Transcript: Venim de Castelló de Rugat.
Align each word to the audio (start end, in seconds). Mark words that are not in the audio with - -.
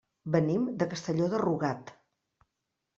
Venim 0.35 0.63
de 0.79 0.89
Castelló 0.95 1.29
de 1.35 1.45
Rugat. 1.45 1.95